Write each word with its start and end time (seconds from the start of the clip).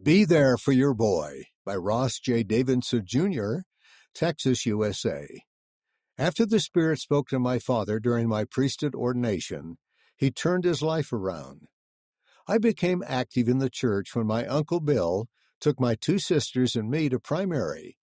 Be 0.00 0.24
There 0.24 0.56
for 0.56 0.70
Your 0.70 0.94
Boy 0.94 1.46
by 1.66 1.74
Ross 1.74 2.20
J. 2.20 2.44
Davidson 2.44 3.02
Jr., 3.04 3.56
Texas, 4.14 4.64
USA. 4.64 5.26
After 6.16 6.46
the 6.46 6.60
Spirit 6.60 7.00
spoke 7.00 7.28
to 7.28 7.40
my 7.40 7.58
father 7.58 7.98
during 7.98 8.28
my 8.28 8.44
priesthood 8.44 8.94
ordination, 8.94 9.76
he 10.16 10.30
turned 10.30 10.62
his 10.62 10.82
life 10.82 11.12
around. 11.12 11.62
I 12.46 12.58
became 12.58 13.02
active 13.04 13.48
in 13.48 13.58
the 13.58 13.68
church 13.68 14.14
when 14.14 14.28
my 14.28 14.46
Uncle 14.46 14.78
Bill 14.78 15.26
took 15.60 15.80
my 15.80 15.96
two 15.96 16.20
sisters 16.20 16.76
and 16.76 16.88
me 16.88 17.08
to 17.08 17.18
primary. 17.18 17.98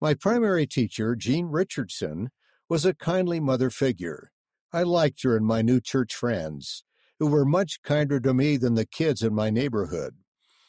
My 0.00 0.14
primary 0.14 0.66
teacher, 0.66 1.14
Jean 1.14 1.46
Richardson, 1.46 2.30
was 2.68 2.84
a 2.84 2.94
kindly 2.94 3.38
mother 3.38 3.70
figure. 3.70 4.32
I 4.72 4.82
liked 4.82 5.22
her 5.22 5.36
and 5.36 5.46
my 5.46 5.62
new 5.62 5.80
church 5.80 6.16
friends, 6.16 6.82
who 7.20 7.28
were 7.28 7.44
much 7.44 7.80
kinder 7.82 8.18
to 8.20 8.34
me 8.34 8.56
than 8.56 8.74
the 8.74 8.86
kids 8.86 9.22
in 9.22 9.32
my 9.32 9.50
neighborhood 9.50 10.16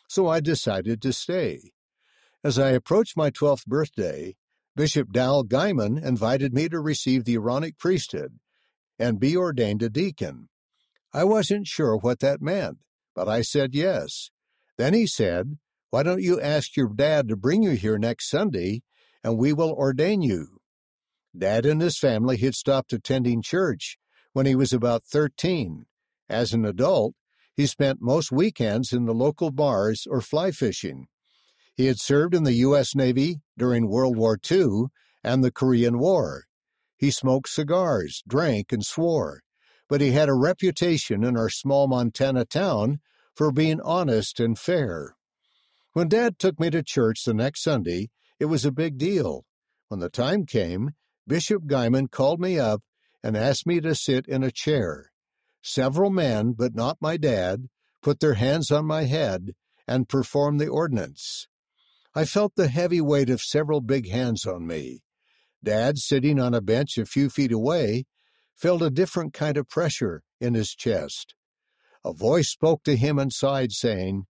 so 0.10 0.28
I 0.28 0.40
decided 0.40 1.02
to 1.04 1.14
stay. 1.14 1.72
As 2.44 2.58
I 2.58 2.72
approached 2.72 3.16
my 3.16 3.30
12th 3.30 3.68
birthday, 3.68 4.36
Bishop 4.76 5.12
Dal 5.12 5.44
Guyman 5.44 6.04
invited 6.04 6.52
me 6.52 6.68
to 6.70 6.80
receive 6.80 7.26
the 7.26 7.36
Aaronic 7.36 7.78
priesthood 7.78 8.40
and 8.98 9.20
be 9.20 9.38
ordained 9.38 9.84
a 9.84 9.90
deacon. 9.90 10.50
I 11.14 11.26
wasn't 11.26 11.68
sure 11.68 11.96
what 11.96 12.20
that 12.20 12.42
meant, 12.42 12.80
but 13.14 13.30
I 13.30 13.44
said 13.44 13.76
yes. 13.76 14.32
Then 14.78 14.96
he 14.96 15.06
said, 15.06 15.60
Why 15.92 16.02
don't 16.02 16.24
you 16.24 16.42
ask 16.42 16.76
your 16.76 16.90
dad 16.90 17.28
to 17.30 17.36
bring 17.36 17.62
you 17.62 17.72
here 17.72 18.00
next 18.00 18.30
Sunday 18.30 18.82
and 19.24 19.38
we 19.38 19.54
will 19.54 19.72
ordain 19.72 20.24
you? 20.24 20.60
Dad 21.38 21.68
and 21.68 21.82
his 21.82 22.00
family 22.00 22.38
had 22.38 22.56
stopped 22.56 22.94
attending 22.94 23.44
church 23.44 24.00
when 24.34 24.48
he 24.48 24.56
was 24.56 24.74
about 24.74 25.04
13. 25.04 25.86
As 26.28 26.54
an 26.54 26.66
adult, 26.66 27.14
he 27.60 27.68
spent 27.68 28.02
most 28.02 28.32
weekends 28.32 28.94
in 28.94 29.04
the 29.04 29.14
local 29.14 29.52
bars 29.52 30.08
or 30.10 30.22
fly 30.22 30.50
fishing. 30.50 31.08
He 31.76 31.88
had 31.88 32.00
served 32.00 32.34
in 32.34 32.46
the 32.46 32.54
U.S. 32.54 32.96
Navy 32.96 33.42
during 33.58 33.90
World 33.90 34.16
War 34.16 34.40
II 34.50 34.86
and 35.26 35.44
the 35.44 35.52
Korean 35.52 36.00
War. 36.00 36.46
He 36.96 37.12
smoked 37.12 37.50
cigars, 37.50 38.24
drank, 38.26 38.72
and 38.72 38.86
swore, 38.86 39.42
but 39.90 40.00
he 40.00 40.12
had 40.12 40.30
a 40.30 40.36
reputation 40.36 41.22
in 41.22 41.36
our 41.36 41.50
small 41.50 41.90
Montana 41.90 42.46
town 42.46 43.02
for 43.36 43.52
being 43.52 43.82
honest 43.82 44.40
and 44.40 44.58
fair. 44.58 45.18
When 45.92 46.08
Dad 46.08 46.40
took 46.40 46.62
me 46.62 46.70
to 46.70 46.82
church 46.82 47.26
the 47.26 47.34
next 47.34 47.62
Sunday, 47.62 48.10
it 48.40 48.46
was 48.46 48.64
a 48.64 48.72
big 48.72 48.98
deal. 48.98 49.44
When 49.90 50.00
the 50.00 50.08
time 50.08 50.46
came, 50.46 50.92
Bishop 51.28 51.64
Guyman 51.64 52.10
called 52.10 52.40
me 52.40 52.58
up 52.58 52.84
and 53.22 53.36
asked 53.36 53.68
me 53.68 53.82
to 53.82 53.96
sit 53.96 54.28
in 54.28 54.44
a 54.44 54.50
chair. 54.50 55.12
Several 55.62 56.10
men, 56.10 56.54
but 56.54 56.76
not 56.76 56.98
my 57.02 57.18
dad, 57.18 57.68
put 58.02 58.20
their 58.20 58.36
hands 58.36 58.72
on 58.72 58.86
my 58.86 59.04
head 59.04 59.54
and 59.88 60.08
performed 60.08 60.60
the 60.60 60.68
ordinance. 60.68 61.48
I 62.16 62.26
felt 62.26 62.56
the 62.56 62.68
heavy 62.68 63.02
weight 63.02 63.30
of 63.30 63.42
several 63.42 63.82
big 63.82 64.10
hands 64.10 64.46
on 64.46 64.66
me. 64.66 65.02
Dad, 65.64 65.98
sitting 65.98 66.40
on 66.40 66.54
a 66.54 66.62
bench 66.62 66.98
a 66.98 67.06
few 67.06 67.30
feet 67.30 67.52
away, 67.52 68.06
felt 68.56 68.82
a 68.82 68.90
different 68.90 69.34
kind 69.34 69.58
of 69.58 69.70
pressure 69.70 70.24
in 70.40 70.54
his 70.54 70.74
chest. 70.74 71.36
A 72.04 72.14
voice 72.14 72.50
spoke 72.50 72.84
to 72.84 72.96
him 72.96 73.20
inside, 73.20 73.72
saying, 73.72 74.26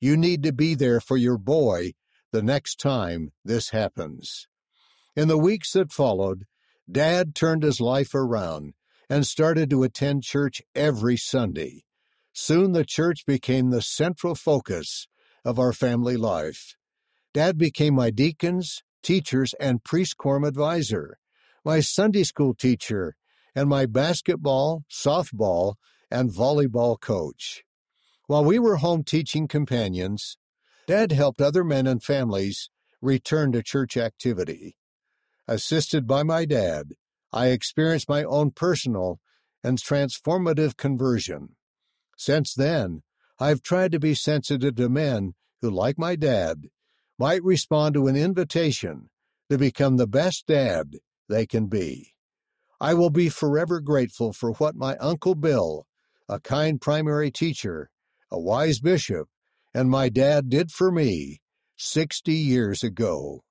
You 0.00 0.16
need 0.16 0.42
to 0.42 0.52
be 0.52 0.74
there 0.74 1.00
for 1.00 1.16
your 1.16 1.38
boy 1.38 1.92
the 2.32 2.42
next 2.42 2.78
time 2.78 3.32
this 3.44 3.70
happens. 3.70 4.46
In 5.16 5.28
the 5.28 5.38
weeks 5.38 5.72
that 5.72 5.92
followed, 5.92 6.44
Dad 6.90 7.34
turned 7.34 7.62
his 7.62 7.80
life 7.80 8.14
around 8.14 8.74
and 9.14 9.24
started 9.24 9.70
to 9.70 9.84
attend 9.84 10.24
church 10.24 10.60
every 10.74 11.16
Sunday. 11.16 11.84
Soon 12.32 12.72
the 12.72 12.84
church 12.84 13.24
became 13.24 13.70
the 13.70 13.80
central 13.80 14.34
focus 14.34 15.06
of 15.44 15.56
our 15.56 15.72
family 15.72 16.16
life. 16.16 16.74
Dad 17.32 17.56
became 17.56 17.94
my 17.94 18.10
deacons, 18.10 18.82
teachers, 19.04 19.54
and 19.60 19.84
priest 19.84 20.16
quorum 20.16 20.42
advisor, 20.42 21.16
my 21.64 21.78
Sunday 21.78 22.24
school 22.24 22.54
teacher, 22.54 23.14
and 23.54 23.68
my 23.68 23.86
basketball, 23.86 24.82
softball, 24.90 25.74
and 26.10 26.28
volleyball 26.28 27.00
coach. 27.00 27.62
While 28.26 28.44
we 28.44 28.58
were 28.58 28.78
home 28.78 29.04
teaching 29.04 29.46
companions, 29.46 30.36
Dad 30.88 31.12
helped 31.12 31.40
other 31.40 31.62
men 31.62 31.86
and 31.86 32.02
families 32.02 32.68
return 33.00 33.52
to 33.52 33.62
church 33.62 33.96
activity. 33.96 34.76
Assisted 35.46 36.04
by 36.04 36.24
my 36.24 36.44
dad, 36.44 36.94
I 37.34 37.48
experienced 37.48 38.08
my 38.08 38.22
own 38.22 38.52
personal 38.52 39.18
and 39.64 39.76
transformative 39.76 40.76
conversion. 40.76 41.56
Since 42.16 42.54
then, 42.54 43.02
I've 43.40 43.60
tried 43.60 43.90
to 43.90 43.98
be 43.98 44.14
sensitive 44.14 44.76
to 44.76 44.88
men 44.88 45.34
who, 45.60 45.68
like 45.68 45.98
my 45.98 46.14
dad, 46.14 46.68
might 47.18 47.42
respond 47.42 47.94
to 47.94 48.06
an 48.06 48.14
invitation 48.14 49.10
to 49.50 49.58
become 49.58 49.96
the 49.96 50.06
best 50.06 50.46
dad 50.46 50.98
they 51.28 51.44
can 51.44 51.66
be. 51.66 52.12
I 52.80 52.94
will 52.94 53.10
be 53.10 53.28
forever 53.28 53.80
grateful 53.80 54.32
for 54.32 54.52
what 54.52 54.76
my 54.76 54.96
Uncle 54.98 55.34
Bill, 55.34 55.86
a 56.28 56.38
kind 56.38 56.80
primary 56.80 57.32
teacher, 57.32 57.90
a 58.30 58.38
wise 58.38 58.78
bishop, 58.78 59.28
and 59.74 59.90
my 59.90 60.08
dad 60.08 60.48
did 60.48 60.70
for 60.70 60.92
me 60.92 61.40
60 61.78 62.32
years 62.32 62.84
ago. 62.84 63.42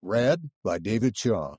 Read 0.00 0.50
by 0.62 0.78
David 0.78 1.16
Shaw. 1.16 1.56